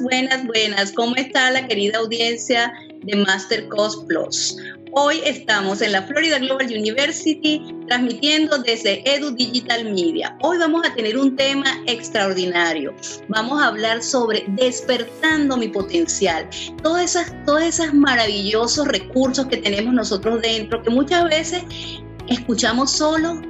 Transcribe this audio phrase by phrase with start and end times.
[0.00, 0.92] Buenas, buenas.
[0.92, 2.72] ¿Cómo está la querida audiencia
[3.02, 4.56] de Master Cost Plus?
[4.92, 10.34] Hoy estamos en la Florida Global University transmitiendo desde Edu Digital Media.
[10.40, 12.94] Hoy vamos a tener un tema extraordinario.
[13.28, 16.48] Vamos a hablar sobre despertando mi potencial.
[16.82, 21.62] Todas esas, todos esos maravillosos recursos que tenemos nosotros dentro, que muchas veces
[22.26, 23.42] escuchamos solo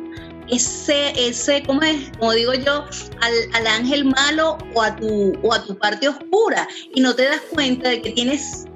[0.51, 2.11] ese, ese, ¿cómo es?
[2.19, 2.85] Como digo yo,
[3.21, 7.25] al, al, ángel malo o a, tu, o a tu parte oscura y no te
[7.25, 8.67] das cuenta de que tienes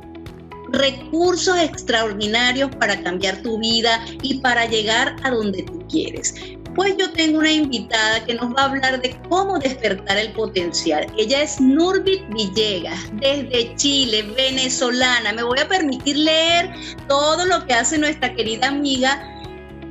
[0.74, 6.34] recursos extraordinarios para cambiar tu vida y para llegar a donde tú quieres.
[6.74, 11.06] Pues yo tengo una invitada que nos va a hablar de cómo despertar el potencial.
[11.16, 15.32] Ella es Nurbit Villegas, desde Chile, venezolana.
[15.32, 16.74] Me voy a permitir leer
[17.06, 19.33] todo lo que hace nuestra querida amiga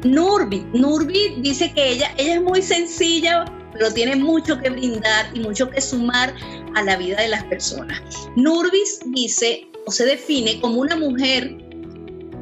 [0.03, 0.65] Nurbit.
[0.73, 5.69] Nurbit dice que ella, ella es muy sencilla, pero tiene mucho que brindar y mucho
[5.69, 6.33] que sumar
[6.75, 8.01] a la vida de las personas.
[8.35, 11.57] Nurbis dice o se define como una mujer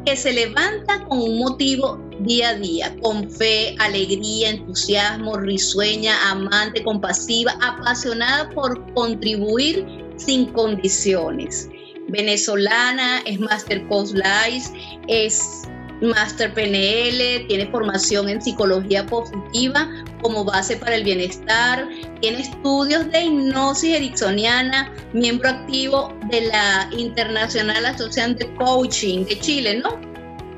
[0.05, 6.83] que se levanta con un motivo día a día, con fe, alegría, entusiasmo, risueña, amante,
[6.83, 9.85] compasiva, apasionada por contribuir
[10.17, 11.69] sin condiciones.
[12.09, 14.69] Venezolana, es Master Coach Life,
[15.07, 15.63] es
[16.01, 19.87] Master PNL, tiene formación en psicología positiva
[20.21, 21.87] como base para el bienestar,
[22.21, 29.81] tiene estudios de hipnosis ericksoniana, miembro activo de la Internacional Asociación de Coaching de Chile,
[29.83, 29.99] ¿no?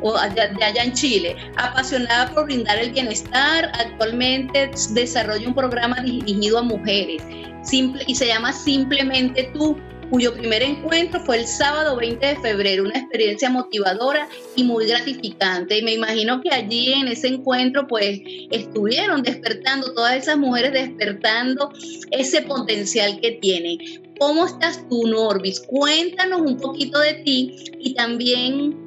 [0.01, 6.59] O de allá en Chile, apasionada por brindar el bienestar, actualmente desarrolla un programa dirigido
[6.59, 7.21] a mujeres.
[7.63, 9.77] Simple, y se llama Simplemente tú,
[10.09, 15.77] cuyo primer encuentro fue el sábado 20 de febrero, una experiencia motivadora y muy gratificante.
[15.77, 18.19] Y me imagino que allí en ese encuentro pues
[18.51, 21.71] estuvieron despertando, todas esas mujeres despertando
[22.11, 23.77] ese potencial que tienen.
[24.19, 25.59] ¿Cómo estás tú, Norbis?
[25.61, 28.77] Cuéntanos un poquito de ti y también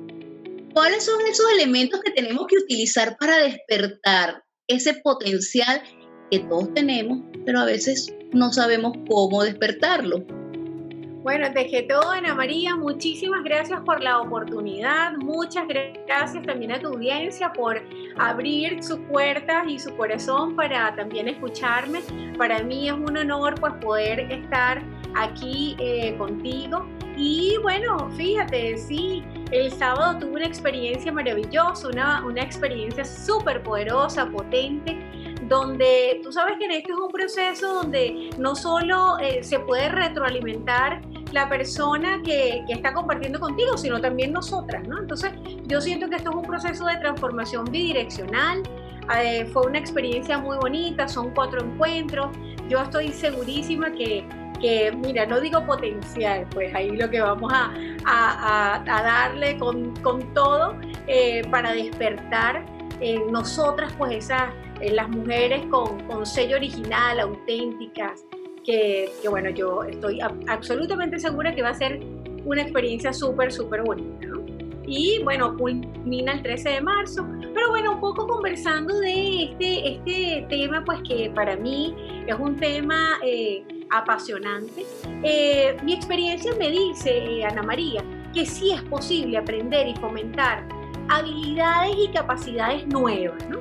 [0.72, 5.82] cuáles son esos elementos que tenemos que utilizar para despertar ese potencial
[6.30, 10.24] que todos tenemos, pero a veces no sabemos cómo despertarlo.
[11.26, 12.76] Bueno, dejé todo, Ana María.
[12.76, 15.16] Muchísimas gracias por la oportunidad.
[15.16, 17.82] Muchas gracias también a tu audiencia por
[18.16, 22.00] abrir sus puertas y su corazón para también escucharme.
[22.38, 24.80] Para mí es un honor pues poder estar
[25.16, 26.86] aquí eh, contigo.
[27.16, 34.30] Y bueno, fíjate, sí, el sábado tuve una experiencia maravillosa, una, una experiencia súper poderosa,
[34.30, 34.96] potente
[35.48, 39.88] donde tú sabes que en este es un proceso donde no solo eh, se puede
[39.88, 44.98] retroalimentar la persona que, que, está compartiendo contigo, sino también nosotras, ¿no?
[44.98, 45.32] Entonces,
[45.66, 48.62] yo siento que esto es un proceso de transformación bidireccional.
[49.18, 52.28] Eh, fue una experiencia muy bonita, son cuatro encuentros.
[52.68, 54.26] Yo estoy segurísima que,
[54.60, 57.72] que mira, no digo potencial, pues ahí lo que vamos a,
[58.04, 60.76] a, a darle con, con todo
[61.06, 62.64] eh, para despertar
[63.00, 68.24] en nosotras, pues esas, las mujeres con, con sello original, auténticas,
[68.66, 72.00] que, bueno, yo estoy absolutamente segura que va a ser
[72.44, 74.44] una experiencia súper, súper bonita, ¿no?
[74.86, 77.26] Y bueno, culmina el 13 de marzo.
[77.54, 81.96] Pero bueno, un poco conversando de este, este tema, pues que para mí
[82.26, 84.84] es un tema eh, apasionante.
[85.22, 90.68] Eh, mi experiencia me dice, eh, Ana María, que sí es posible aprender y fomentar
[91.08, 93.60] habilidades y capacidades nuevas, ¿no?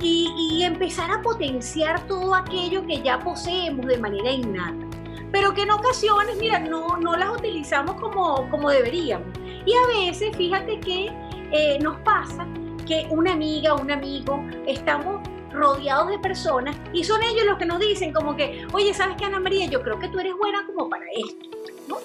[0.00, 4.86] Y, empezar a potenciar todo aquello que ya poseemos de manera innata
[5.30, 9.28] pero que en ocasiones, mira, no, no las utilizamos como, como deberíamos.
[9.66, 11.12] Y a veces, fíjate que
[11.52, 12.46] eh, nos pasa
[12.86, 15.20] que una amiga, un amigo, estamos
[15.52, 19.26] rodeados de personas y son ellos los que nos dicen como que, oye, ¿sabes qué,
[19.26, 19.66] Ana María?
[19.66, 21.50] Yo creo que tú eres buena como para esto,
[21.88, 21.98] ¿no?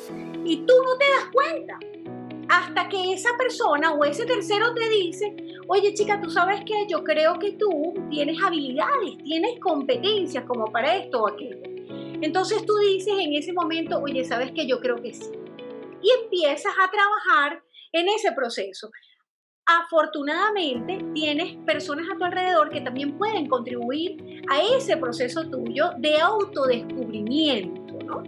[0.43, 1.79] Y tú no te das cuenta
[2.49, 5.35] hasta que esa persona o ese tercero te dice,
[5.67, 10.95] oye chica, tú sabes que yo creo que tú tienes habilidades, tienes competencias como para
[10.95, 11.73] esto o aquello.
[12.21, 15.29] Entonces tú dices en ese momento, oye, sabes que yo creo que sí.
[16.01, 17.61] Y empiezas a trabajar
[17.91, 18.89] en ese proceso.
[19.65, 26.19] Afortunadamente tienes personas a tu alrededor que también pueden contribuir a ese proceso tuyo de
[26.19, 28.23] autodescubrimiento, ¿no?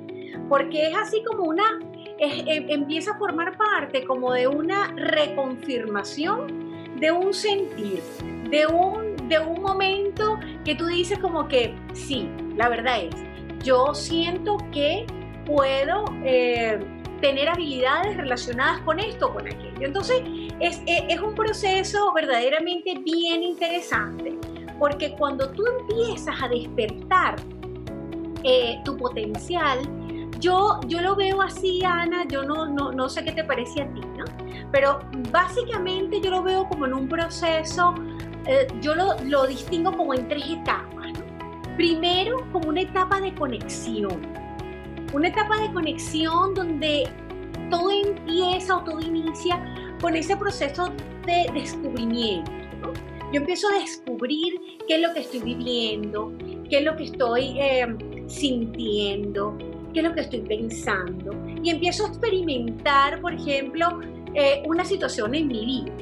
[0.49, 1.79] Porque es así como una
[2.17, 8.01] Em, empieza a formar parte como de una reconfirmación de un sentir,
[8.49, 13.15] de un, de un momento que tú dices como que sí, la verdad es,
[13.65, 15.05] yo siento que
[15.45, 16.79] puedo eh,
[17.19, 19.81] tener habilidades relacionadas con esto con aquello.
[19.81, 20.21] Entonces
[20.61, 24.37] es, es un proceso verdaderamente bien interesante,
[24.79, 27.35] porque cuando tú empiezas a despertar
[28.43, 29.79] eh, tu potencial,
[30.39, 33.93] yo, yo lo veo así, Ana, yo no, no, no sé qué te parece a
[33.93, 34.25] ti, ¿no?
[34.71, 34.99] Pero
[35.31, 37.93] básicamente yo lo veo como en un proceso,
[38.45, 41.11] eh, yo lo, lo, distingo como en tres etapas.
[41.77, 44.21] Primero, como una etapa de conexión.
[45.13, 47.09] Una etapa de conexión donde
[47.69, 49.63] todo empieza o todo inicia
[50.01, 50.91] con ese proceso
[51.25, 52.93] de descubrimiento.
[53.31, 54.53] Yo empiezo a descubrir
[54.87, 56.31] qué es lo que estoy viviendo,
[56.69, 57.87] qué es lo que estoy eh,
[58.27, 59.57] sintiendo,
[59.95, 61.33] qué es lo que estoy pensando.
[61.63, 64.01] Y empiezo a experimentar, por ejemplo,
[64.33, 65.93] eh, una situación en mi vida.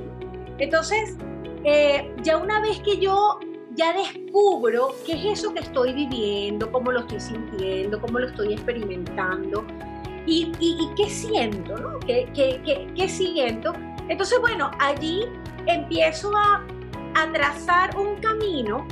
[0.57, 1.15] Entonces,
[1.63, 3.39] eh, ya una vez que yo
[3.75, 8.53] ya descubro qué es eso que estoy viviendo, cómo lo estoy sintiendo, cómo lo estoy
[8.53, 9.63] experimentando
[10.25, 10.51] y,
[10.97, 11.99] qué siento, ¿no?
[11.99, 13.73] ¿Qué, qué, siento?
[14.09, 15.25] Entonces, bueno, allí
[15.67, 16.65] empiezo a,
[17.15, 18.87] a trazar un camino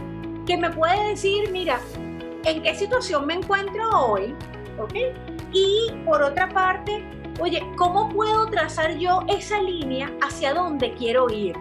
[0.45, 1.80] que me puede decir, mira,
[2.45, 4.36] en qué situación me encuentro hoy,
[4.83, 4.94] ¿ok?
[5.54, 7.04] Y por otra parte,
[7.39, 11.56] oye, ¿cómo puedo trazar yo esa línea hacia dónde quiero ir?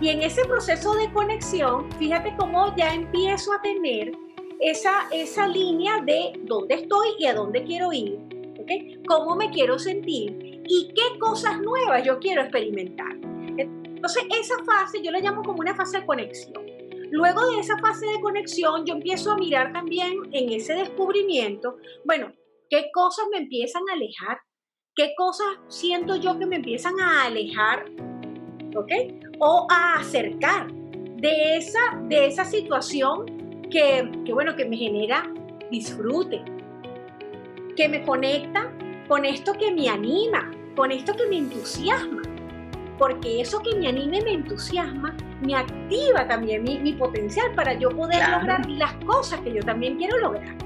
[0.00, 4.12] Y en ese proceso de conexión, fíjate cómo ya empiezo a tener
[4.60, 8.18] esa, esa línea de dónde estoy y a dónde quiero ir,
[8.60, 9.00] ¿okay?
[9.06, 13.16] cómo me quiero sentir y qué cosas nuevas yo quiero experimentar.
[13.56, 16.64] Entonces, esa fase yo la llamo como una fase de conexión.
[17.10, 22.32] Luego de esa fase de conexión, yo empiezo a mirar también en ese descubrimiento, bueno,
[22.68, 24.38] qué cosas me empiezan a alejar,
[24.94, 27.86] qué cosas siento yo que me empiezan a alejar,
[28.76, 28.92] ¿ok?
[29.38, 33.26] O a acercar de esa, de esa situación
[33.70, 35.32] que, que, bueno, que me genera
[35.70, 36.42] disfrute,
[37.76, 38.72] que me conecta
[39.08, 42.22] con esto que me anima, con esto que me entusiasma
[42.98, 48.28] porque eso que me anime, me entusiasma, me activa también mi, potencial para yo poder
[48.28, 50.56] lograr las cosas que yo también quiero lograr.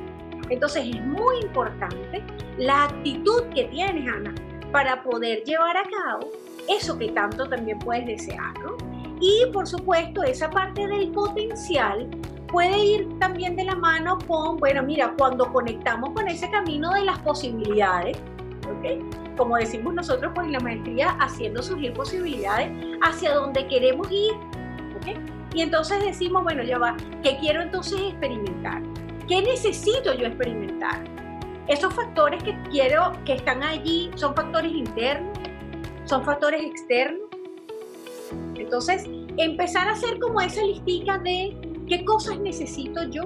[0.52, 2.22] Entonces es muy importante
[2.58, 4.34] la actitud que tienes, Ana,
[4.70, 6.30] para poder llevar a cabo
[6.68, 8.76] eso que tanto también puedes desear, ¿no?
[9.20, 12.08] Y por supuesto, esa parte del potencial
[12.48, 17.02] puede ir también de la mano con, bueno, mira, cuando conectamos con ese camino de
[17.04, 18.18] las posibilidades,
[19.38, 22.70] como decimos nosotros pues la maestría, haciendo surgir posibilidades
[23.02, 24.32] hacia donde queremos ir.
[25.54, 28.82] Y entonces decimos, bueno, ya va, ¿qué quiero entonces experimentar?
[29.32, 31.02] ¿Qué necesito yo experimentar?
[31.66, 35.38] Esos factores que quiero, que están allí, son factores internos,
[36.04, 37.30] son factores externos.
[38.56, 39.08] Entonces,
[39.38, 41.56] empezar a hacer como esa listica de
[41.88, 43.22] qué cosas necesito yo.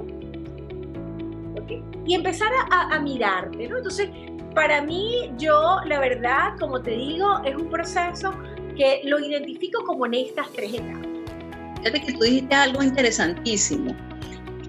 [2.07, 3.79] Y empezar a, a mirarte, ¿no?
[3.79, 4.09] Entonces,
[4.55, 8.31] para mí, yo, la verdad, como te digo, es un proceso
[8.77, 11.09] que lo identifico como en estas tres etapas.
[11.79, 13.93] Fíjate que tú dijiste algo interesantísimo.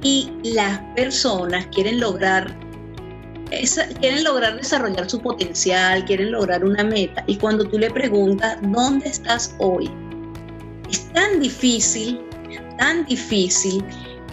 [0.10, 2.58] Y las personas quieren lograr,
[4.00, 7.26] quieren lograr desarrollar su potencial, quieren lograr una meta.
[7.28, 9.92] Y cuando tú le preguntas, ¿dónde estás hoy?
[10.90, 12.22] Es tan difícil,
[12.78, 13.84] tan difícil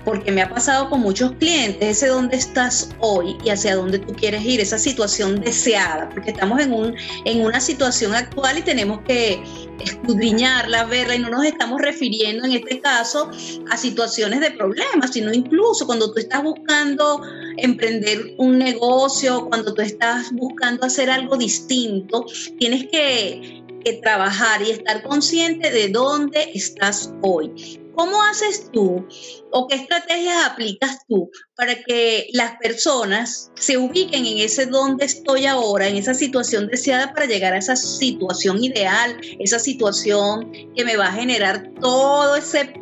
[0.05, 4.13] porque me ha pasado con muchos clientes, ese dónde estás hoy y hacia dónde tú
[4.13, 9.01] quieres ir, esa situación deseada, porque estamos en, un, en una situación actual y tenemos
[9.09, 9.43] que
[9.81, 13.31] escudriñarla, verla y no nos estamos refiriendo en este caso
[13.71, 17.23] a situaciones de problemas, sino incluso cuando tú estás buscando
[17.57, 22.25] emprender un negocio, cuando tú estás buscando hacer algo distinto,
[22.59, 27.84] tienes que, que trabajar y estar consciente de dónde estás hoy.
[27.97, 29.07] ¿Cómo haces tú
[29.53, 35.47] o qué estrategias aplicas tú para que las personas se ubiquen en ese donde estoy
[35.47, 40.97] ahora, en esa situación deseada para llegar a esa situación ideal, esa situación que me
[40.97, 42.75] va a generar todo ese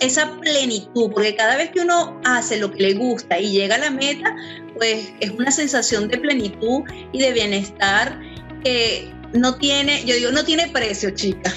[0.00, 3.78] esa plenitud, porque cada vez que uno hace lo que le gusta y llega a
[3.78, 4.34] la meta,
[4.76, 8.20] pues es una sensación de plenitud y de bienestar
[8.64, 11.52] que no tiene, yo digo, no tiene precio, chica.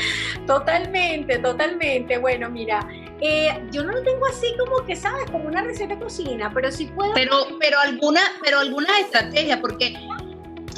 [0.46, 2.18] Totalmente, totalmente.
[2.18, 2.86] Bueno, mira,
[3.20, 5.30] eh, yo no lo tengo así como que, ¿sabes?
[5.30, 7.12] Como una receta de cocina, pero sí puedo...
[7.14, 9.94] Pero, pero, alguna, pero algunas estrategias, porque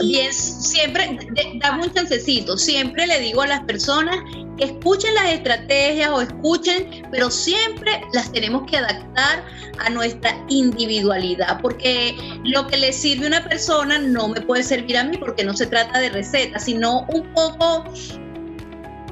[0.04, 1.18] bien, siempre,
[1.56, 4.16] dame un chancecito, siempre le digo a las personas
[4.56, 9.44] que escuchen las estrategias o escuchen, pero siempre las tenemos que adaptar
[9.78, 14.96] a nuestra individualidad, porque lo que le sirve a una persona no me puede servir
[14.98, 17.84] a mí porque no se trata de recetas, sino un poco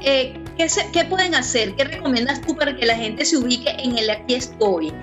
[0.01, 1.75] eh, ¿qué, pueden hacer?
[1.75, 4.93] ¿Qué recomiendas tú para que la gente se ubique en el aquí estoy?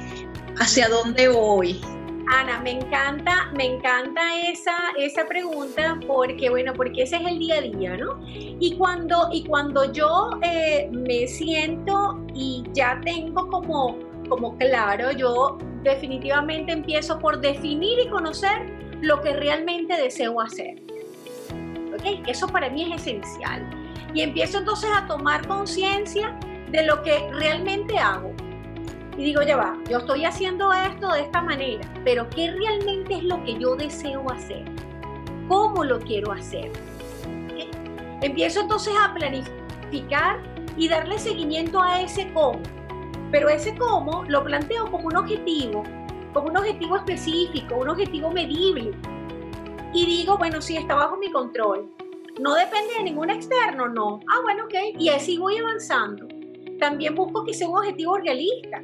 [0.59, 1.81] ¿Hacia dónde voy?
[2.29, 7.59] Ana, me encanta, me encanta esa, esa pregunta porque, bueno, porque ese es el día
[7.59, 8.21] a día, ¿no?
[8.27, 13.97] Y cuando, y cuando yo eh, me siento y ya tengo como,
[14.29, 18.73] como claro, yo definitivamente empiezo por definir y conocer
[19.03, 20.83] lo que realmente deseo hacer.
[21.95, 22.27] ¿Ok?
[22.27, 23.86] Eso para mí es esencial.
[24.17, 26.35] Y empiezo entonces a tomar conciencia
[26.71, 28.33] de lo que realmente hago.
[29.19, 33.25] Y digo, ya va, yo estoy haciendo esto de esta manera, pero ¿qué realmente es
[33.25, 34.65] lo que yo deseo hacer?
[35.49, 36.73] ¿Cómo lo quiero hacer?
[38.23, 40.43] Empiezo entonces a planificar
[40.79, 42.63] y darle seguimiento a ese cómo.
[43.31, 45.83] Pero ese cómo lo planteo como un objetivo,
[46.33, 48.93] como un objetivo específico, un objetivo medible.
[49.93, 51.91] Y digo, bueno, sí, está bajo mi control.
[52.41, 54.21] No depende de ningún externo, no.
[54.31, 54.99] Ah, bueno, ok.
[54.99, 56.27] Y así voy avanzando.
[56.79, 58.83] También busco que sea un objetivo realista.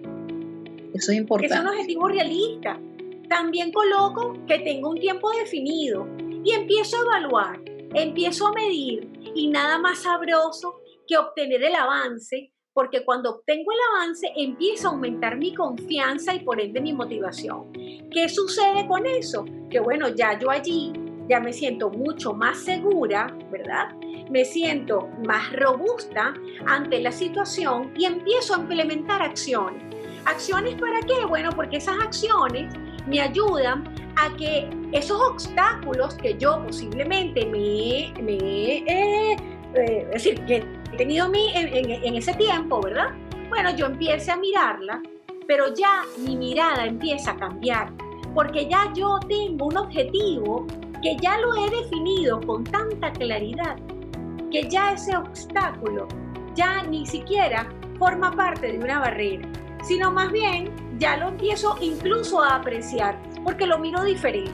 [0.94, 1.48] Eso es importante.
[1.48, 2.80] Que sea un objetivo realista.
[3.28, 6.06] También coloco que tenga un tiempo definido
[6.44, 7.60] y empiezo a evaluar,
[7.94, 13.78] empiezo a medir y nada más sabroso que obtener el avance, porque cuando obtengo el
[13.94, 17.72] avance empieza a aumentar mi confianza y por ende mi motivación.
[17.72, 19.44] ¿Qué sucede con eso?
[19.70, 20.92] Que bueno, ya yo allí
[21.28, 23.94] ya me siento mucho más segura, ¿verdad?
[24.30, 26.34] Me siento más robusta
[26.66, 29.82] ante la situación y empiezo a implementar acciones.
[30.24, 31.24] ¿Acciones para qué?
[31.26, 32.72] Bueno, porque esas acciones
[33.06, 33.84] me ayudan
[34.16, 38.36] a que esos obstáculos que yo posiblemente me, me
[38.86, 39.36] eh,
[39.74, 43.10] es decir, que he tenido mi, en, en ese tiempo, ¿verdad?
[43.48, 45.02] Bueno, yo empiece a mirarla,
[45.46, 47.92] pero ya mi mirada empieza a cambiar,
[48.34, 50.66] porque ya yo tengo un objetivo
[51.02, 53.76] que ya lo he definido con tanta claridad,
[54.50, 56.06] que ya ese obstáculo
[56.54, 57.68] ya ni siquiera
[57.98, 59.48] forma parte de una barrera,
[59.82, 64.52] sino más bien ya lo empiezo incluso a apreciar porque lo miro diferente.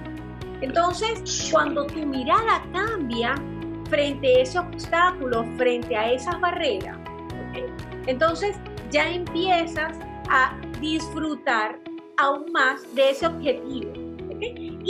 [0.60, 3.34] Entonces, cuando tu mirada cambia
[3.88, 6.98] frente a ese obstáculo, frente a esas barreras,
[8.06, 8.56] entonces
[8.90, 9.98] ya empiezas
[10.30, 11.78] a disfrutar
[12.16, 14.07] aún más de ese objetivo.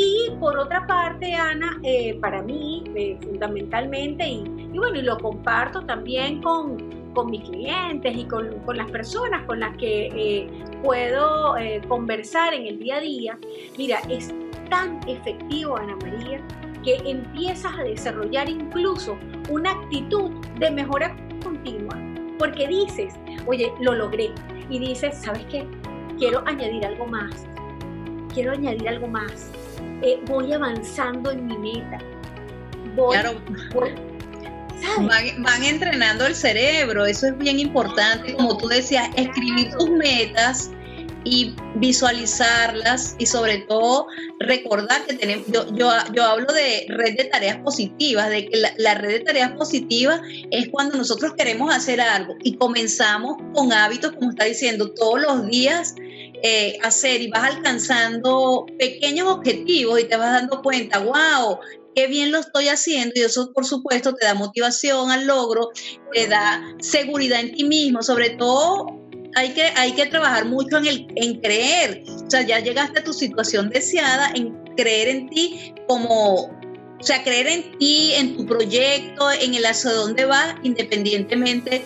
[0.01, 5.85] Y por otra parte, Ana, eh, para mí, eh, fundamentalmente, y, bueno, y lo comparto
[5.87, 10.49] también con, con mis clientes y con, con, las personas con las que eh,
[10.85, 11.57] puedo
[11.89, 13.39] conversar en el día a día,
[13.77, 14.33] mira, es
[14.71, 16.41] tan efectivo, Ana María,
[16.85, 19.19] que empiezas a desarrollar incluso
[19.51, 21.99] una actitud de mejora continua,
[22.39, 23.15] porque dices,
[23.47, 24.31] oye, lo logré,
[24.71, 25.67] y dices, ¿sabes qué?
[26.19, 27.49] Quiero añadir algo más,
[28.39, 29.33] quiero añadir algo más,
[30.01, 31.99] eh, voy avanzando en mi meta.
[32.95, 33.41] claro.
[35.39, 40.71] van, entrenando el cerebro, eso es bien importante, como tú decías, escribir tus metas
[41.25, 44.07] y visualizarlas y sobre todo
[44.39, 49.15] recordar que tenemos, yo, yo, hablo de red de tareas positivas, de que la, red
[49.15, 50.21] de tareas positivas
[50.53, 55.49] es cuando nosotros queremos hacer algo y comenzamos con hábitos, como está diciendo, todos los
[55.49, 55.97] días
[56.43, 61.59] eh, hacer y vas alcanzando pequeños objetivos y te vas dando cuenta, wow,
[61.95, 65.71] qué bien lo estoy haciendo y eso por supuesto te da motivación al logro,
[66.13, 68.87] te da seguridad en ti mismo, sobre todo
[69.35, 73.05] hay que, hay que trabajar mucho en, el, en creer, o sea, ya llegaste a
[73.05, 78.47] tu situación deseada, en creer en ti como, o sea, creer en ti, en tu
[78.47, 81.85] proyecto, en el hacia dónde vas, independientemente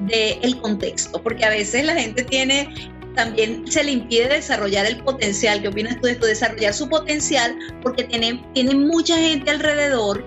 [0.00, 2.68] del contexto, porque a veces la gente tiene
[3.14, 5.60] también se le impide desarrollar el potencial.
[5.60, 6.26] ¿Qué opinas tú de esto?
[6.26, 10.24] Desarrollar su potencial porque tiene, tiene mucha gente alrededor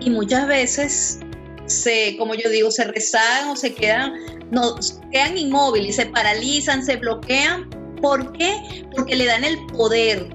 [0.00, 1.20] y muchas veces
[1.66, 4.14] se, como yo digo, se rezagan o se quedan,
[4.50, 4.76] no,
[5.10, 7.68] quedan inmóviles, se paralizan, se bloquean.
[8.00, 8.84] ¿Por qué?
[8.94, 10.28] Porque le dan el poder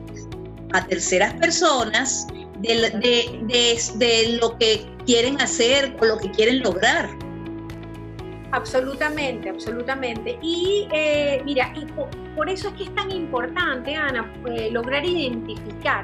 [0.74, 2.28] a terceras personas
[2.60, 7.10] de, de, de lo que quieren hacer o lo que quieren lograr.
[8.52, 10.38] Absolutamente, absolutamente.
[10.42, 11.86] Y eh, mira, y
[12.36, 16.04] por, eso es que es tan importante, Ana, eh, lograr identificar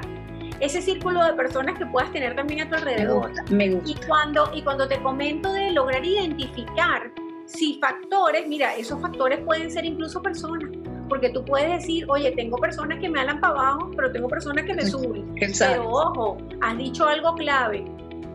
[0.60, 3.30] ese círculo de personas que puedas tener también a tu alrededor.
[3.50, 7.10] Me gusta, Y cuando, y cuando te comento de lograr identificar
[7.46, 10.70] si factores, mira, esos factores pueden ser incluso personas,
[11.08, 14.64] porque tú puedes decir, oye, tengo personas que me hablan para abajo, pero tengo personas
[14.64, 15.34] que me suben.
[15.58, 17.84] Pero ojo, has dicho algo clave,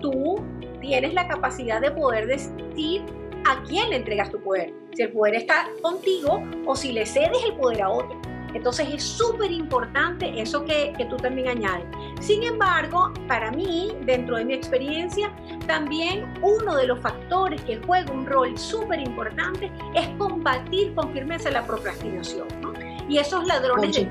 [0.01, 0.43] tú
[0.81, 3.03] tienes la capacidad de poder decir
[3.45, 4.73] a quién le entregas tu poder.
[4.93, 8.19] Si el poder está contigo o si le cedes el poder a otro.
[8.53, 11.85] Entonces es súper importante eso que, que, tú también añades.
[12.19, 15.31] Sin embargo, para mí, dentro de mi experiencia,
[15.67, 21.51] también uno de los factores que juega un rol súper importante es combatir con firmeza
[21.51, 22.47] la procrastinación.
[22.61, 22.73] ¿no?
[23.07, 24.05] Y esos ladrones de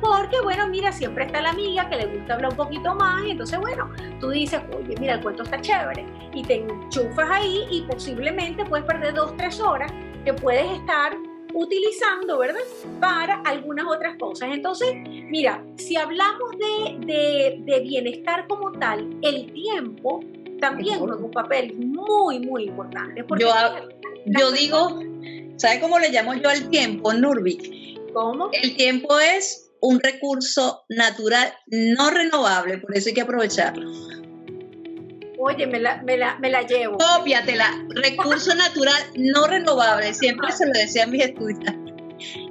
[0.00, 3.30] porque, bueno, mira, siempre está la amiga que le gusta hablar un poquito más y
[3.32, 3.90] entonces, bueno,
[4.20, 8.86] tú dices, oye, mira, el cuento está chévere y te enchufas ahí y posiblemente puedes
[8.86, 9.92] perder dos, tres horas
[10.24, 11.16] que puedes estar
[11.54, 12.60] utilizando, ¿verdad?
[13.00, 14.50] Para algunas otras cosas.
[14.52, 14.94] Entonces,
[15.30, 20.20] mira, si hablamos de, de, bienestar como tal, el tiempo
[20.60, 23.24] también juega un papel muy, muy importante.
[23.38, 23.48] yo,
[24.26, 25.00] yo digo,
[25.56, 28.12] ¿sabe cómo le llamo yo al tiempo, Nurbik?
[28.12, 28.50] ¿Cómo?
[28.52, 33.90] El tiempo es un recurso natural no renovable, por eso hay que aprovecharlo.
[35.40, 36.98] Oye, me la, me la, me la llevo.
[36.98, 37.70] Cópiatela.
[37.90, 40.12] Recurso natural no renovable.
[40.12, 41.94] Siempre se lo decía a mis estudiantes.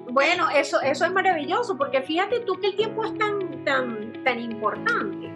[0.09, 4.39] Bueno, eso, eso es maravilloso, porque fíjate tú que el tiempo es tan, tan, tan
[4.39, 5.29] importante,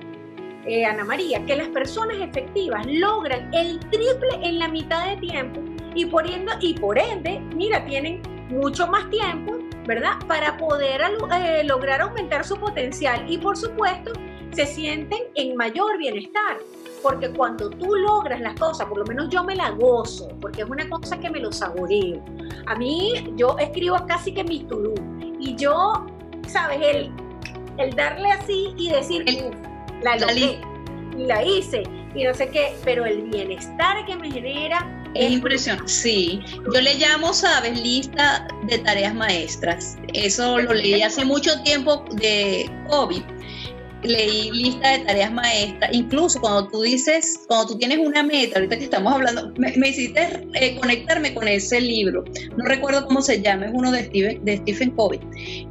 [0.65, 5.61] eh, Ana María, que las personas efectivas logran el triple en la mitad de tiempo
[5.93, 9.57] y por ende, y por ende mira, tienen mucho más tiempo,
[9.91, 10.13] ¿verdad?
[10.25, 11.01] Para poder
[11.35, 14.13] eh, lograr aumentar su potencial y por supuesto
[14.53, 16.59] se sienten en mayor bienestar
[17.03, 20.69] porque cuando tú logras las cosas, por lo menos yo me la gozo, porque es
[20.69, 22.23] una cosa que me lo saboreo.
[22.67, 24.93] A mí, yo escribo casi que mi to
[25.39, 26.05] y yo,
[26.47, 26.79] ¿sabes?
[26.81, 27.11] El,
[27.77, 29.25] el darle así y decir,
[30.03, 30.61] la logré,
[31.17, 31.83] la hice,
[32.13, 36.41] y no sé qué, pero el bienestar que me genera es impresionante, sí.
[36.73, 37.79] Yo le llamo, ¿sabes?
[37.79, 39.97] Lista de tareas maestras.
[40.13, 43.23] Eso lo leí hace mucho tiempo de COVID
[44.03, 48.77] leí lista de tareas maestras, incluso cuando tú dices, cuando tú tienes una meta, ahorita
[48.77, 52.23] que estamos hablando, me, hiciste eh, conectarme con ese libro,
[52.57, 55.19] no recuerdo cómo se llama, es uno de Stephen, de Stephen Covey.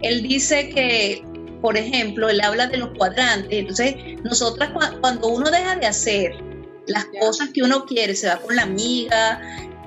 [0.03, 1.23] Él dice que,
[1.61, 4.71] por ejemplo, él habla de los cuadrantes, entonces nosotras
[5.01, 6.50] cuando uno deja de hacer
[6.91, 9.41] las cosas que uno quiere, se va con la amiga,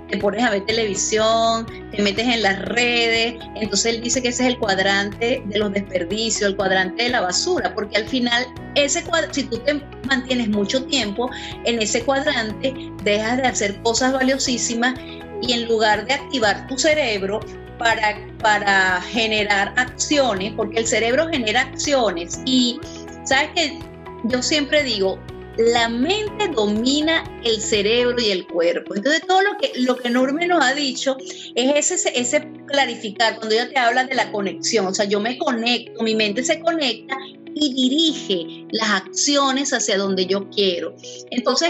[0.10, 4.43] te pones a ver televisión, te metes en las redes, entonces él dice que ese
[4.43, 9.04] es el cuadrante de los desperdicios, el cuadrante de la basura, porque al final ese
[9.32, 11.30] si tú te mantienes mucho tiempo
[11.65, 12.73] en ese cuadrante,
[13.04, 14.93] dejas de hacer cosas valiosísimas
[15.41, 17.39] y en lugar de activar tu cerebro
[17.80, 22.80] para, para generar acciones, porque el cerebro genera acciones y
[23.23, 23.80] sabes que
[24.25, 25.19] yo siempre digo,
[25.57, 28.95] la mente domina el cerebro y el cuerpo.
[28.95, 31.17] Entonces todo lo que, lo que Norme nos ha dicho
[31.55, 35.37] es ese, ese clarificar, cuando ella te habla de la conexión, o sea, yo me
[35.37, 37.17] conecto, mi mente se conecta
[37.55, 40.95] y dirige las acciones hacia donde yo quiero.
[41.29, 41.69] Entonces,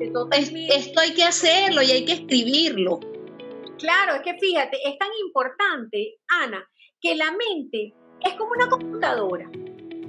[0.00, 2.98] esto hay que hacerlo y hay que escribirlo.
[3.78, 6.68] Claro, es que fíjate, es tan importante, Ana,
[7.00, 9.50] que la mente es como una computadora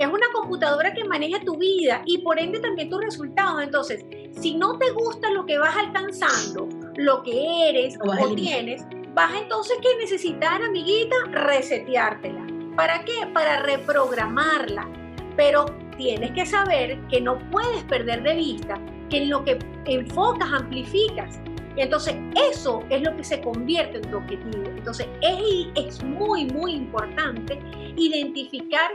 [0.03, 3.61] es una computadora que maneja tu vida y por ende también tus resultados.
[3.61, 4.05] Entonces,
[4.39, 9.77] si no te gusta lo que vas alcanzando, lo que eres o tienes, vas entonces
[9.81, 12.45] que necesitar, amiguita, reseteártela.
[12.75, 13.27] ¿Para qué?
[13.33, 14.87] Para reprogramarla.
[15.35, 15.65] Pero
[15.97, 21.39] tienes que saber que no puedes perder de vista que en lo que enfocas, amplificas.
[21.75, 22.15] Y entonces
[22.51, 24.65] eso es lo que se convierte en tu objetivo.
[24.75, 27.59] Entonces es, es muy, muy importante
[27.95, 28.91] identificar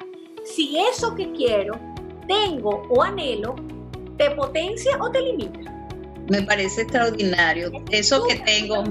[0.54, 1.78] si eso que quiero,
[2.26, 3.56] tengo o anhelo,
[4.16, 5.70] te potencia o te limita.
[6.28, 7.70] Me parece extraordinario.
[7.90, 8.84] eso que tengo.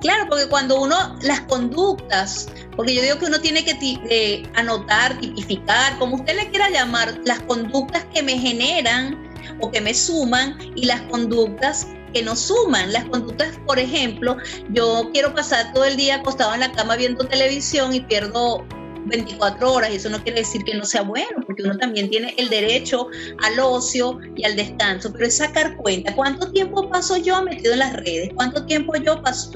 [0.00, 3.76] Claro, porque cuando uno, las conductas, porque yo digo que uno tiene que
[4.10, 9.26] eh, anotar, tipificar, como usted le quiera llamar, las conductas que me generan
[9.60, 12.92] o que me suman y las conductas que no suman.
[12.92, 14.36] Las conductas, por ejemplo,
[14.70, 18.64] yo quiero pasar todo el día acostado en la cama viendo televisión y pierdo
[19.06, 22.48] 24 horas eso no quiere decir que no sea bueno, porque uno también tiene el
[22.48, 23.08] derecho
[23.42, 27.80] al ocio y al descanso, pero es sacar cuenta, ¿cuánto tiempo paso yo metido en
[27.80, 28.30] las redes?
[28.34, 29.50] ¿Cuánto tiempo yo paso,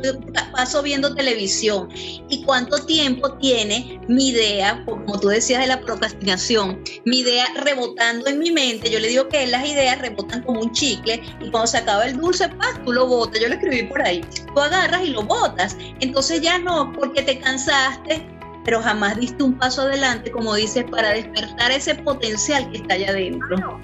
[0.53, 1.89] paso viendo televisión?
[2.29, 8.29] ¿Y cuánto tiempo tiene mi idea, como tú decías de la procrastinación, mi idea rebotando
[8.29, 8.91] en mi mente?
[8.91, 12.17] Yo le digo que las ideas rebotan como un chicle y cuando se acaba el
[12.17, 14.21] dulce, paz, tú lo botas, yo lo escribí por ahí,
[14.55, 18.27] tú agarras y lo botas, entonces ya no, porque te cansaste,
[18.71, 23.09] pero jamás diste un paso adelante, como dices, para despertar ese potencial que está allá
[23.09, 23.81] adentro.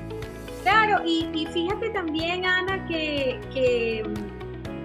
[0.63, 4.05] Claro, y, fíjate también, Ana, que, que,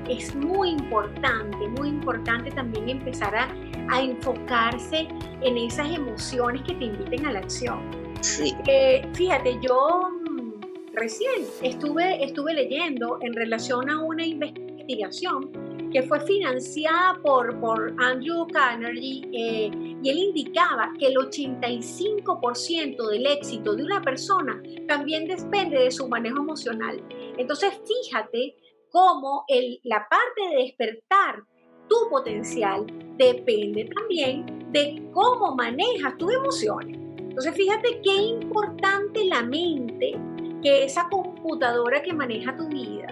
[0.10, 3.48] es muy importante, muy importante también empezar a,
[3.92, 5.08] a, enfocarse
[5.44, 7.80] en esas emociones que te inviten a la acción.
[8.22, 8.56] Sí.
[8.66, 10.62] Eh, fíjate, yo mm,
[10.94, 15.52] recién estuve, estuve leyendo en relación a una investigación
[15.92, 23.28] que fue financiada por, por Andrew Carnegie eh, y él indicaba que el 85% del
[23.28, 27.02] éxito de una persona también depende de su manejo emocional.
[27.38, 28.56] Entonces fíjate
[28.90, 31.44] cómo el, la parte de despertar
[31.88, 32.86] tu potencial
[33.18, 36.98] depende también de cómo manejas tus emociones.
[37.18, 40.18] Entonces fíjate qué importante la mente,
[40.62, 43.08] que esa computadora que maneja tu vida,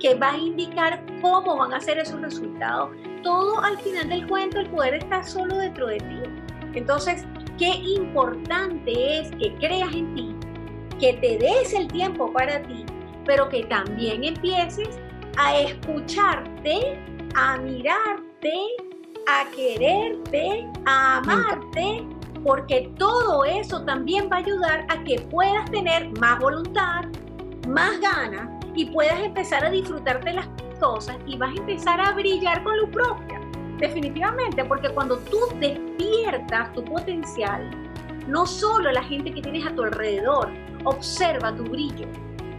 [0.00, 2.90] que va a indicar cómo van a ser esos resultados.
[3.22, 6.22] Todo al final del cuento, el poder está solo dentro de ti.
[6.74, 7.24] Entonces,
[7.58, 10.36] qué importante es que creas en ti,
[10.98, 12.84] que te des el tiempo para ti,
[13.24, 14.98] pero que también empieces
[15.36, 16.98] a escucharte,
[17.34, 18.52] a mirarte,
[19.26, 22.06] a quererte, a amarte,
[22.44, 27.04] porque todo eso también va a ayudar a que puedas tener más voluntad,
[27.66, 30.48] más ganas y puedas empezar a disfrutarte las
[30.80, 33.40] cosas y vas a empezar a brillar con luz propia.
[33.78, 37.70] Definitivamente, porque cuando tú despiertas tu potencial,
[38.28, 40.50] no solo la gente que tienes a tu alrededor
[40.84, 42.06] observa tu brillo,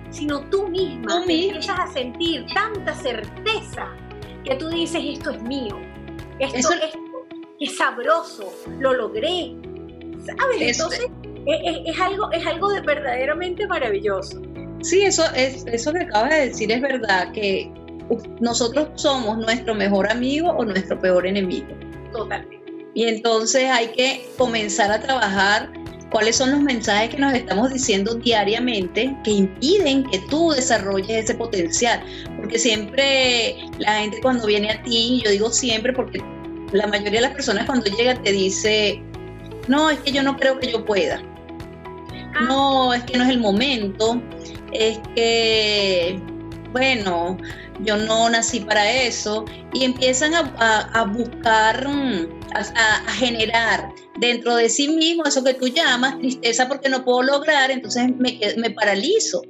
[0.09, 3.87] sino tú misma empiezas a sentir tanta certeza
[4.43, 5.77] que tú dices, esto es mío,
[6.39, 6.69] esto,
[7.59, 9.55] es sabroso, lo logré.
[10.25, 10.77] ¿Sabes?
[10.77, 11.09] Entonces,
[11.45, 14.41] es, algo, es algo de verdaderamente maravilloso.
[14.81, 17.71] Sí, eso, es, eso que acabas de decir es verdad, que
[18.39, 21.67] nosotros somos nuestro mejor amigo o nuestro peor enemigo.
[22.11, 22.55] Totalmente.
[22.93, 25.69] Y entonces hay que comenzar a trabajar
[26.11, 31.35] cuáles son los mensajes que nos estamos diciendo diariamente que impiden que tú desarrolles ese
[31.35, 32.01] potencial.
[32.37, 36.23] Porque siempre la gente cuando viene a ti, yo digo siempre porque
[36.71, 39.01] la mayoría de las personas cuando llega te dice,
[39.67, 41.21] no, es que yo no creo que yo pueda.
[42.35, 42.41] Ah.
[42.47, 44.21] No, es que no es el momento.
[44.71, 46.19] Es que,
[46.71, 47.37] bueno,
[47.81, 49.45] yo no nací para eso.
[49.73, 56.17] Y empiezan a, buscar, mm, a, generar dentro de sí mismo eso que tú llamas
[56.19, 59.41] tristeza porque no puedo lograr, entonces me, me paralizo.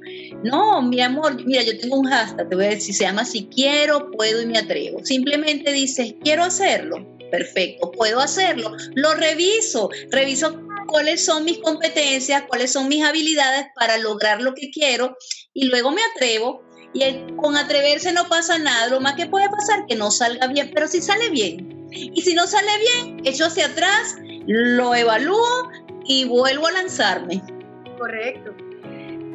[0.42, 3.46] No, mi amor, mira, yo tengo un hashtag, te voy a decir, se llama si
[3.46, 5.04] quiero, puedo y me atrevo.
[5.04, 12.72] Simplemente dices, quiero hacerlo perfecto, puedo hacerlo, lo reviso, reviso cuáles son mis competencias, cuáles
[12.72, 15.16] son mis habilidades para lograr lo que quiero
[15.52, 19.86] y luego me atrevo y con atreverse no pasa nada, lo más que puede pasar
[19.86, 21.88] que no salga bien, pero si sale bien.
[21.90, 25.70] Y si no sale bien, echo hacia atrás, lo evalúo
[26.04, 27.42] y vuelvo a lanzarme.
[27.98, 28.54] Correcto.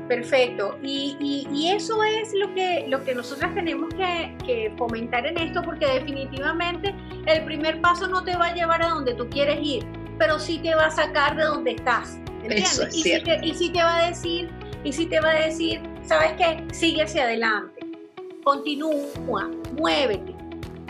[0.08, 0.78] Perfecto.
[0.84, 5.86] Y, eso es lo que, lo que nosotras tenemos que, que, fomentar en esto, porque
[5.86, 6.94] definitivamente
[7.28, 9.86] el primer paso no te va a llevar a donde tú quieres ir,
[10.22, 12.20] pero sí te va a sacar de donde estás.
[12.44, 13.26] Eso es y, cierto.
[13.26, 14.52] te, y sí te va a decir,
[14.84, 16.64] y sí te va a decir, ¿sabes qué?
[16.72, 17.88] Sigue hacia adelante.
[18.44, 20.36] Continúa, muévete.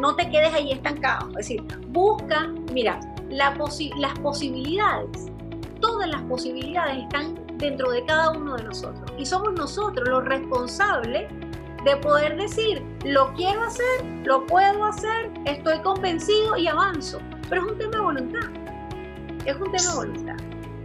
[0.02, 1.30] No te quedes ahí estancado.
[1.30, 3.58] Es decir, busca, mira, la
[4.00, 5.28] las posibilidades,
[5.80, 9.14] todas las posibilidades están dentro de cada uno de nosotros.
[9.18, 11.32] Y somos nosotros los responsables
[11.86, 17.20] de poder decir, lo quiero hacer, lo puedo hacer, estoy convencido y avanzo.
[17.48, 18.61] Pero es un tema de voluntad.
[19.46, 20.36] Es un tema de voluntad.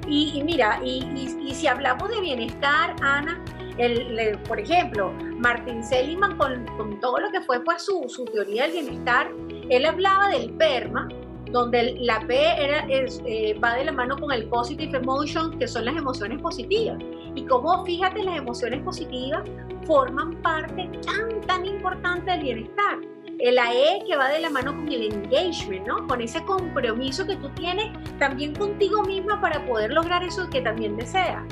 [0.09, 3.42] Y, mira, y, si hablamos de bienestar, Ana,
[3.79, 8.73] el, por ejemplo, Martin Seligman con, todo lo que fue pues, su, su teoría del
[8.73, 9.31] bienestar,
[9.69, 11.09] él hablaba del PERMA,
[11.51, 15.85] donde la P era, eh, va de la mano con el positive emotion, que son
[15.85, 16.99] las emociones positivas.
[17.35, 19.42] Y como fíjate, las emociones positivas
[19.87, 22.99] forman parte tan, tan importante del bienestar.
[23.38, 26.07] La E que va de la mano con el engagement, ¿no?
[26.07, 30.96] Con ese compromiso que tú tienes también contigo misma para poder lograr eso que también
[30.96, 31.42] deseas.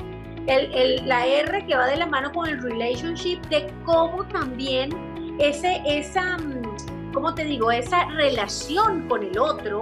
[0.47, 4.89] El, la R que va de la mano con el relationship, de cómo también
[5.39, 9.81] ese, esa mm, como te digo, esa relación con el otro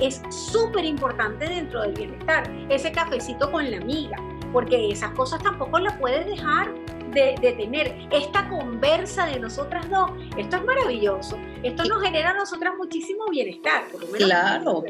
[0.00, 2.50] es súper importante dentro del bienestar.
[2.68, 4.16] Ese cafecito con la amiga,
[4.52, 6.72] porque esas cosas tampoco las puedes dejar
[7.12, 8.08] de, tener.
[8.10, 11.38] Esta conversa de nosotras dos, esto es maravilloso.
[11.62, 14.28] Esto nos genera a nosotras muchísimo bienestar, por lo menos.
[14.28, 14.84] Claro.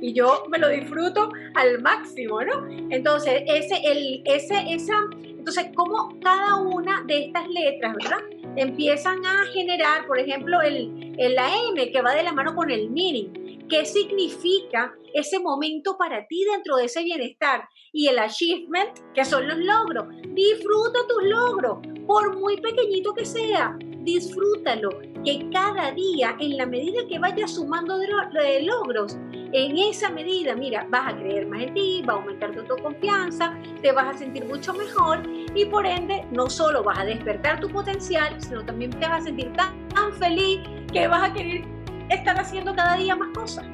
[0.00, 2.66] Y yo me lo disfruto al máximo, ¿no?
[2.90, 8.18] Entonces, ese, el, ese, esa, entonces, como cada una de estas letras, ¿verdad?
[8.56, 11.36] empiezan a generar, por ejemplo, el, el
[11.68, 13.45] M que va de la mano con el meaning.
[13.68, 17.68] ¿Qué significa ese momento para ti dentro de ese bienestar?
[17.92, 20.06] Y el achievement, que son los logros.
[20.34, 23.76] Disfruta tus logros, por muy pequeñito que sea.
[23.80, 24.90] Disfrútalo,
[25.24, 30.86] que cada día, en la medida que vayas sumando de, logros, en esa medida, mira,
[30.88, 34.44] vas a creer más en ti, va a aumentar tu autoconfianza, te vas a sentir
[34.44, 35.22] mucho mejor
[35.56, 39.24] y por ende no solo vas a despertar tu potencial, sino también te vas a
[39.24, 40.60] sentir tan feliz
[40.92, 41.75] que vas a querer
[42.10, 43.64] estar haciendo cada día más cosas.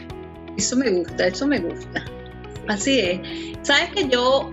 [0.56, 2.04] Eso me gusta, eso me gusta.
[2.68, 3.20] Así es.
[3.62, 4.50] Sabes que yo,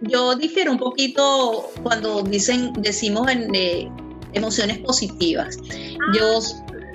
[0.00, 3.90] yo difiero un poquito cuando dicen, decimos en eh,
[4.32, 5.58] emociones positivas.
[5.70, 6.12] Ah.
[6.16, 6.40] Yo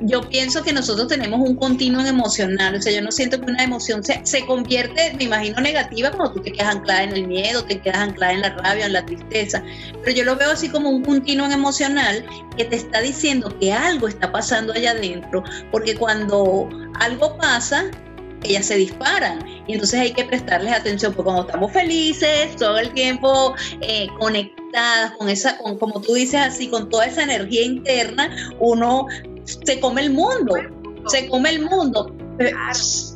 [0.01, 3.63] yo pienso que nosotros tenemos un continuo emocional, o sea, yo no siento que una
[3.63, 7.63] emoción se, se convierte, me imagino, negativa cuando tú te quedas anclada en el miedo,
[7.63, 9.63] te quedas anclada en la rabia, en la tristeza,
[10.03, 12.25] pero yo lo veo así como un continuo emocional
[12.57, 17.85] que te está diciendo que algo está pasando allá adentro, porque cuando algo pasa,
[18.43, 22.91] ellas se disparan y entonces hay que prestarles atención porque cuando estamos felices todo el
[22.93, 28.29] tiempo eh, conectadas con esa con, como tú dices así con toda esa energía interna
[28.59, 29.07] uno
[29.45, 30.55] se come el mundo,
[31.07, 32.15] se come el mundo.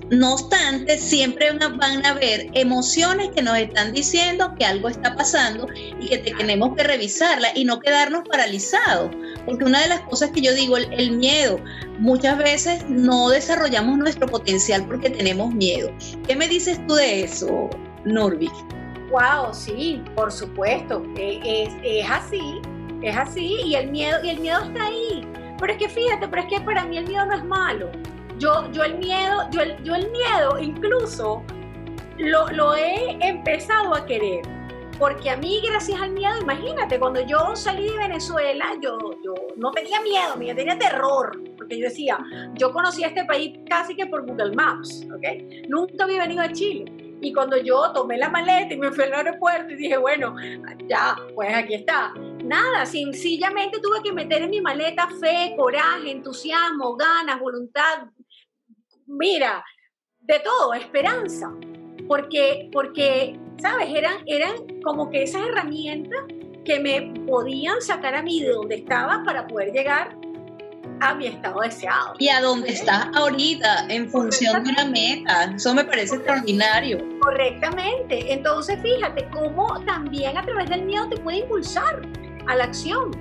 [0.10, 5.68] No obstante, siempre van a haber emociones que nos están diciendo que algo está pasando
[6.00, 9.12] y que tenemos que revisarla y no quedarnos paralizados.
[9.46, 11.60] Porque una de las cosas que yo digo, el, miedo,
[12.00, 15.92] muchas veces no desarrollamos nuestro potencial porque tenemos miedo.
[16.28, 17.70] ¿Qué me dices tú de eso,
[18.06, 18.50] Norby?
[19.12, 21.04] Wow, sí, por supuesto.
[21.18, 22.62] E, es, es así,
[23.04, 25.28] es así y el miedo y el miedo está ahí
[25.60, 27.89] pero es que fíjate, pero es que para mí el miedo no es malo.
[28.38, 31.43] Yo, yo el miedo, yo el, yo el miedo incluso
[32.17, 34.41] lo, lo he empezado a querer.
[35.00, 39.72] Porque a mí, gracias al miedo, imagínate, cuando yo salí de Venezuela, yo, yo no
[39.72, 41.41] tenía miedo, yo tenía terror.
[41.56, 42.17] Porque yo decía,
[42.56, 45.69] yo conocí este país casi que por Google Maps, ¿ok?
[45.69, 46.84] Nunca había venido a Chile.
[47.22, 50.36] Y cuando yo tomé la maleta y me fui al aeropuerto y dije, bueno,
[50.89, 52.13] ya, pues aquí está.
[52.50, 58.08] Nada, sencillamente tuve que meter en mi maleta fe, coraje, entusiasmo, ganas, voluntad.
[59.06, 59.64] Mira,
[60.20, 61.54] de todo, esperanza.
[62.08, 63.90] Porque, porque ¿sabes?
[63.94, 66.22] Eran, eran como que esas herramientas
[66.66, 70.18] que me podían sacar a mí de donde estaba para poder llegar
[71.02, 72.16] a mi estado deseado.
[72.18, 75.54] Y a dónde estás ahorita, en función de una meta.
[75.56, 76.98] Eso me parece extraordinario.
[77.22, 78.34] Correctamente.
[78.34, 82.02] Entonces, fíjate cómo también a través del miedo te puede impulsar
[82.50, 83.12] a la acción.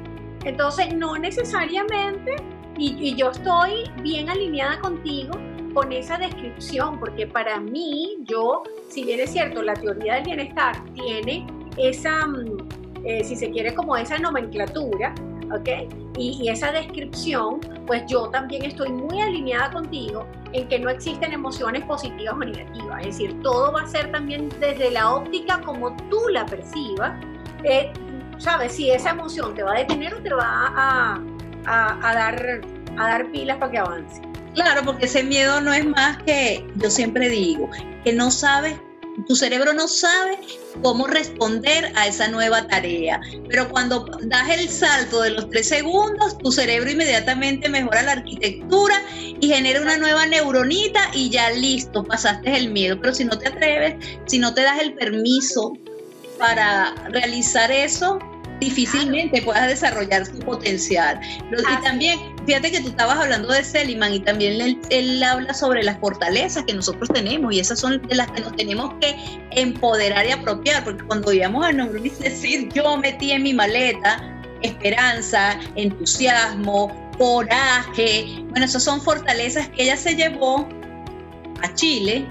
[0.45, 2.37] Entonces, no necesariamente,
[2.79, 5.33] y, yo estoy bien alineada contigo
[5.75, 10.83] con esa descripción, porque para mí, yo, si bien es cierto, la teoría del bienestar
[10.95, 12.69] tiene esa, mm,
[13.05, 15.14] eh, si se quiere, como esa nomenclatura,
[15.55, 15.69] ¿ok?
[16.17, 21.85] Y, esa descripción, pues yo también estoy muy alineada contigo en que no existen emociones
[21.85, 26.29] positivas o negativas, es decir, todo va a ser también desde la óptica como tú
[26.31, 27.12] la percibas,
[27.64, 27.93] eh,
[28.38, 28.72] ¿sabes?
[28.72, 32.61] Si esa emoción te va a detener o te va a, dar,
[32.96, 34.22] a dar pilas para que avance.
[34.55, 37.70] Claro, porque ese miedo no es más que, yo siempre digo,
[38.05, 38.74] que no sabes
[39.27, 40.38] tu cerebro no sabe
[40.83, 43.20] cómo responder a esa nueva tarea.
[43.48, 49.03] Pero cuando das el salto de los tres segundos, tu cerebro inmediatamente mejora la arquitectura
[49.40, 52.98] y genera una nueva neuronita y ya listo, pasaste el miedo.
[53.01, 53.96] Pero si no te atreves,
[54.27, 55.72] si no te das el permiso
[56.38, 58.18] para realizar eso,
[58.61, 61.20] difícilmente puedas desarrollar tu potencial.
[61.51, 65.98] Y también, fíjate que tú estabas hablando de Seliman y también él, habla sobre las
[65.98, 69.16] fortalezas que nosotros tenemos y esas son de las que nos tenemos que
[69.53, 75.59] empoderar y apropiar, porque cuando íbamos a Neuronis decir, yo metí en mi maleta esperanza,
[75.77, 80.68] entusiasmo, coraje, bueno, esas son fortalezas que ella se llevó
[81.62, 82.27] a Chile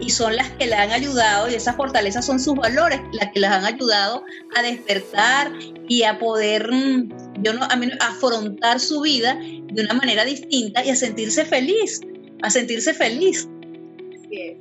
[0.00, 3.40] y son las que le han ayudado y esas fortalezas son sus valores las que
[3.40, 4.24] las han ayudado
[4.56, 5.52] a despertar
[5.88, 10.90] y a poder mm, yo no, a afrontar su vida de una manera distinta y
[10.90, 12.00] a sentirse feliz,
[12.42, 13.48] a sentirse feliz.
[14.24, 14.56] Así es.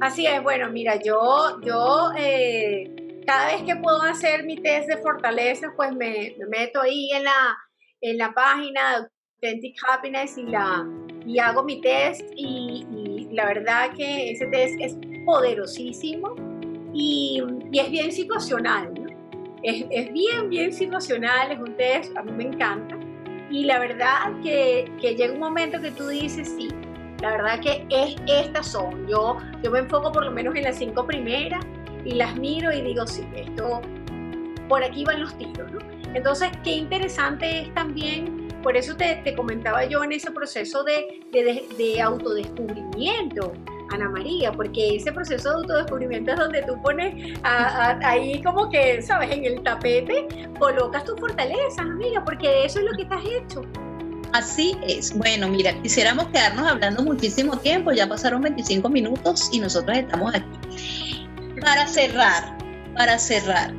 [0.00, 4.98] Así es, bueno, mira, yo, yo eh, cada vez que puedo hacer mi test de
[4.98, 7.56] fortaleza, pues me, meto ahí en la,
[8.00, 9.08] en la página
[9.40, 10.86] de Authentic Happiness y, la,
[11.26, 12.84] y hago mi test y
[13.34, 16.34] la verdad que ese test es poderosísimo
[16.92, 17.42] y,
[17.72, 18.92] es bien situacional,
[19.62, 22.96] es, bien, bien situacional, es un test, a mí me encanta.
[23.50, 26.68] Y la verdad que, llega un momento que tú dices, sí,
[27.20, 29.06] la verdad que es, estas son.
[29.08, 31.64] Yo, yo me enfoco por lo menos en las cinco primeras
[32.04, 33.80] y las miro y digo, sí, esto,
[34.68, 35.78] por aquí van los tiros, ¿no?
[36.14, 42.00] Entonces, qué interesante es también por eso te, comentaba yo en ese proceso de, de,
[42.00, 43.52] autodescubrimiento.
[43.92, 49.30] Ana María, porque ese proceso de autodescubrimiento es donde tú pones ahí como que, ¿sabes?
[49.30, 50.26] En el tapete
[50.58, 53.62] colocas tus fortalezas, amiga, porque eso es lo que estás hecho.
[54.32, 55.16] Así es.
[55.16, 61.28] Bueno, mira, quisiéramos quedarnos hablando muchísimo tiempo, ya pasaron 25 minutos y nosotros estamos aquí.
[61.60, 62.56] Para cerrar,
[62.96, 63.72] para cerrar,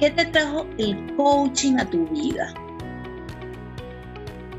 [0.00, 2.52] ¿qué te trajo el coaching a tu vida?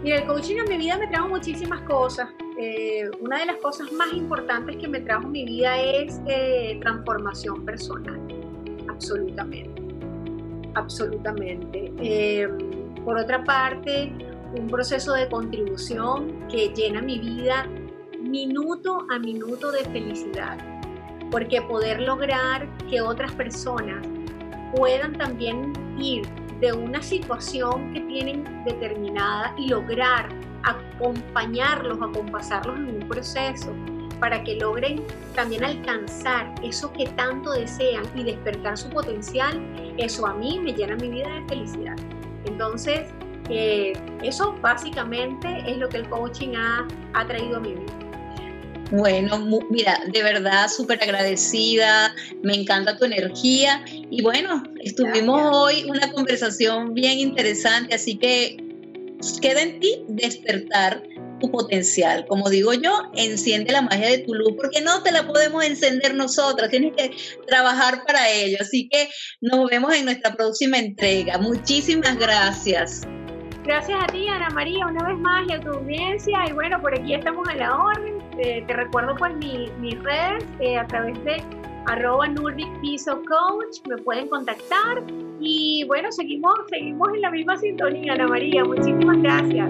[0.03, 2.27] Mira, el coaching en mi vida me trajo muchísimas cosas.
[2.59, 7.63] Eh, una de las cosas más importantes que me trajo mi vida es eh, transformación
[7.63, 8.19] personal.
[8.89, 9.81] Absolutamente.
[10.75, 11.93] Absolutamente.
[12.01, 12.49] Eh,
[13.05, 14.11] por otra parte,
[14.57, 17.65] un proceso de contribución que llena mi vida
[18.19, 20.57] minuto a minuto de felicidad,
[21.31, 24.05] porque poder lograr que otras personas
[24.75, 26.23] puedan también ir
[26.63, 30.29] de una situación que tienen determinada y lograr
[30.63, 33.75] acompañarlos, acompasarlos en un proceso
[34.21, 35.03] para que logren
[35.35, 39.61] también alcanzar eso que tanto desean y despertar su potencial,
[39.97, 41.97] eso a mí me llena mi vida de felicidad.
[42.45, 43.09] Entonces,
[43.49, 48.02] eh, eso básicamente es lo que el coaching ha, ha traído a mi vida.
[48.93, 49.39] Bueno,
[49.71, 56.93] mira, de verdad súper agradecida, me encanta tu energía y bueno, estuvimos hoy una conversación
[56.93, 58.55] bien interesante, así que
[59.41, 61.01] queda en ti despertar
[61.39, 62.23] tu potencial.
[62.27, 66.13] Como digo yo, enciende la magia de tu luz, porque no te la podemos encender
[66.13, 67.09] nosotras, tienes que
[67.47, 68.57] trabajar para ello.
[68.61, 69.09] Así que
[69.41, 71.39] nos vemos en nuestra próxima entrega.
[71.39, 73.01] Muchísimas gracias.
[73.63, 76.45] Gracias a ti, Ana María, una vez más y a tu audiencia.
[76.49, 78.21] Y bueno, por aquí estamos a la orden.
[78.37, 81.41] Eh, te recuerdo pues mi, mis redes eh, a través de
[81.85, 82.27] arroba
[82.81, 85.03] Piso Coach, me pueden contactar
[85.39, 89.69] y bueno, seguimos, seguimos en la misma sintonía, Ana María, muchísimas gracias.